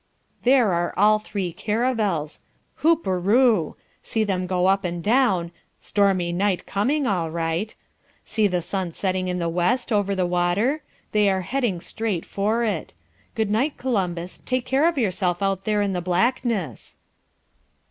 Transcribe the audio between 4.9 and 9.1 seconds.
down stormy night coming all right. See the sun